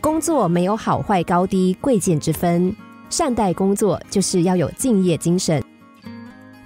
[0.00, 2.74] 工作没有好坏高低贵贱之分，
[3.10, 5.62] 善待工作就是要有敬业精神。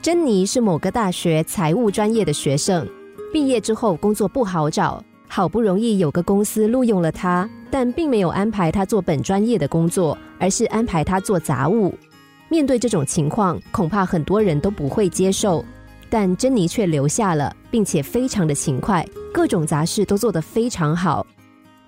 [0.00, 2.88] 珍妮是某个大学财务专业的学生，
[3.32, 11.92] 毕业之后工作不好找，好不容易有个公司录用了她，但并没有安排她做本专业的工作，而是安排她做杂物。
[12.48, 15.64] 面对这种情况，恐怕很多人都不会接受，
[16.08, 21.26] 但珍妮却留下了，并且非常的勤快，各种杂事都做得非常好。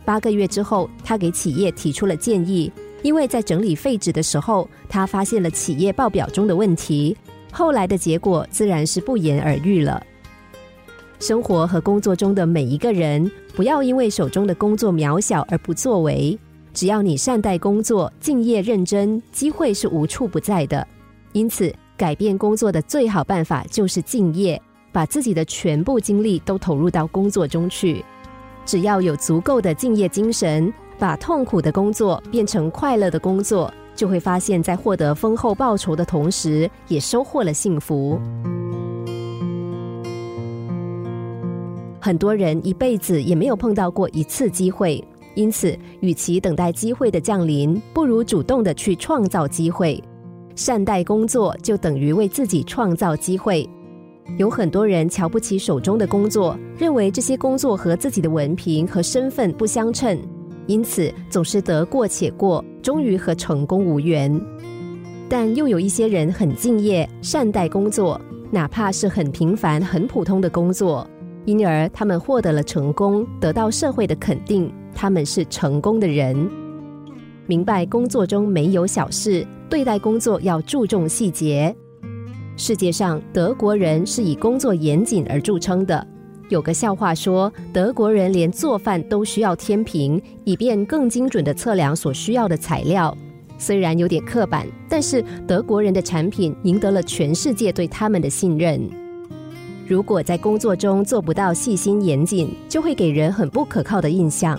[0.06, 2.70] 八个月之后，他给企业提出了建议，
[3.02, 7.14] 因为在整理废纸的时候，他发现了企业报表中的问题。
[7.50, 10.00] 后来的结果自然是不言而喻了。
[11.18, 16.38] 生活和工作中的每一个人，不要因为手中的工作渺小而不作为。
[16.72, 20.86] 只要你善待工作、敬业认真，机会是无处不在的。
[21.32, 24.60] 因此，改变工作的最好办法就是敬业，
[24.92, 28.04] 把自己的全部精力都投入到工作中去。
[28.66, 33.72] 只要有足够的敬业精神，把痛苦的工作变成快乐的工作。
[33.94, 38.20] 就会发现，在获得丰厚报酬的同时，也收获了幸福。
[41.98, 45.02] 很多人一辈子也没有碰到过一次机会，
[45.34, 50.02] 因此，与其等待机会的降临，不如主动的去创造机会。
[50.54, 53.68] 善待工作，就等于为自己创造机会。
[54.38, 60.18] 有很多人瞧不起手中的工作，认为这些工作和自己的文凭和身份不相称。
[60.66, 64.38] 因此，总是得过且过，终于和成功无缘。
[65.28, 71.08] 但又有一些人很敬业，善待工作，哪怕是很平凡、很普通的工作，
[71.44, 76.50] 因而他们获得了成功，得到社会的肯定，他们是成功的人。
[77.46, 81.74] 明白工作中没有小事，对待工作要注重细节。
[82.58, 86.04] 世界上，德国人是以工作严谨而著称的。
[86.48, 93.14] 有个笑话说，德国人连做饭都需要天平，以便更精准的测量所需要的材料。
[93.58, 98.80] 虽然有点刻板，但是德国人的产品赢得了全世界对他们的信任。
[99.86, 104.58] 如果在工作中做不到细心严谨，就会给人很不可靠的印象。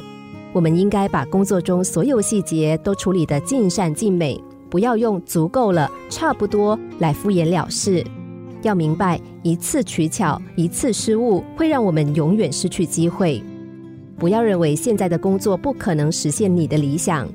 [0.54, 4.40] 我们应该把工作中所有细节都处理得尽善尽美，
[4.70, 8.04] 不要用“足够了”“差不多”来敷衍了事。
[8.64, 13.42] 要明白，一次取巧，一次失误，会让我们永远失去机会。
[14.18, 17.30] 不要认为现在的工作不可能实现你的理想，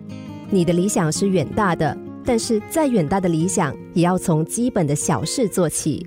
[0.50, 6.04] 你的理想是远大的，但是再远大的理想，也要从基本的小事做起。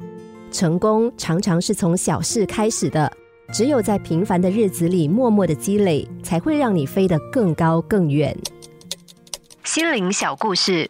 [0.51, 3.11] 成功常常是从小事开始的，
[3.53, 8.37] 只有在平凡的日子里默默的积累，才会让你飞得更高更远。
[9.63, 10.89] 心灵小故事。